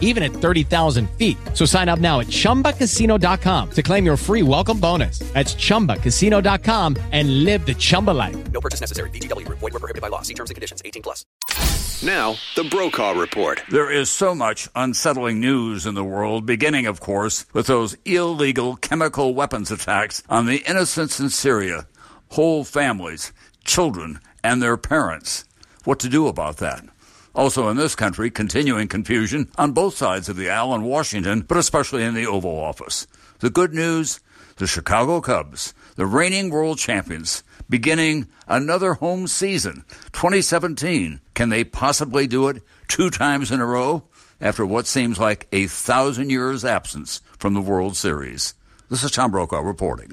even 0.00 0.22
at 0.22 0.32
30,000 0.32 1.10
feet. 1.18 1.36
So 1.52 1.66
sign 1.66 1.90
up 1.90 1.98
now 1.98 2.20
at 2.20 2.28
chumbacasino.com 2.28 3.70
to 3.72 3.82
claim 3.82 4.06
your 4.06 4.16
free 4.16 4.42
welcome 4.42 4.80
bonus. 4.80 5.18
That's 5.34 5.54
chumbacasino.com 5.54 6.96
and 7.12 7.44
live 7.44 7.66
the 7.66 7.74
Chumba 7.74 8.12
life. 8.12 8.36
No 8.52 8.60
purchase 8.60 8.80
necessary. 8.80 9.10
VGW 9.10 9.44
Group. 9.44 9.58
Void 9.58 9.72
were 9.72 9.80
prohibited 9.80 10.02
by 10.02 10.08
law. 10.08 10.22
See 10.22 10.34
terms 10.34 10.50
and 10.50 10.54
conditions. 10.54 10.80
18 10.84 11.02
plus. 11.02 11.26
Now, 12.02 12.36
the 12.54 12.64
Brokaw 12.64 13.12
Report. 13.12 13.62
There 13.70 13.90
is 13.90 14.10
so 14.10 14.34
much 14.34 14.68
unsettling 14.74 15.40
news 15.40 15.86
in 15.86 15.94
the 15.94 16.04
world, 16.04 16.44
beginning, 16.44 16.86
of 16.86 17.00
course, 17.00 17.46
with 17.54 17.66
those 17.66 17.96
illegal 18.04 18.76
chemical 18.76 19.34
weapons 19.34 19.70
attacks 19.70 20.22
on 20.28 20.46
the 20.46 20.62
innocents 20.68 21.18
in 21.18 21.30
Syria. 21.30 21.86
Whole 22.30 22.64
families, 22.64 23.32
children, 23.64 24.20
and 24.42 24.60
their 24.62 24.76
parents. 24.76 25.44
What 25.84 25.98
to 26.00 26.08
do 26.08 26.26
about 26.26 26.58
that? 26.58 26.84
Also 27.34 27.68
in 27.68 27.76
this 27.76 27.96
country, 27.96 28.30
continuing 28.30 28.86
confusion 28.86 29.50
on 29.58 29.72
both 29.72 29.96
sides 29.96 30.28
of 30.28 30.36
the 30.36 30.48
aisle 30.48 30.74
in 30.74 30.82
Washington, 30.82 31.40
but 31.42 31.56
especially 31.56 32.04
in 32.04 32.14
the 32.14 32.26
Oval 32.26 32.58
Office. 32.58 33.06
The 33.40 33.50
good 33.50 33.74
news 33.74 34.20
the 34.56 34.66
Chicago 34.66 35.20
Cubs, 35.20 35.74
the 35.96 36.06
reigning 36.06 36.50
world 36.50 36.78
champions, 36.78 37.42
beginning 37.68 38.28
another 38.46 38.94
home 38.94 39.26
season, 39.26 39.84
2017. 40.12 41.20
Can 41.34 41.48
they 41.48 41.64
possibly 41.64 42.26
do 42.26 42.48
it 42.48 42.62
two 42.86 43.10
times 43.10 43.50
in 43.50 43.60
a 43.60 43.66
row 43.66 44.04
after 44.40 44.64
what 44.64 44.86
seems 44.86 45.18
like 45.18 45.48
a 45.50 45.66
thousand 45.66 46.30
years 46.30 46.64
absence 46.64 47.20
from 47.38 47.54
the 47.54 47.60
World 47.60 47.96
Series? 47.96 48.54
This 48.88 49.02
is 49.02 49.10
Tom 49.10 49.32
Brokaw 49.32 49.60
reporting. 49.60 50.12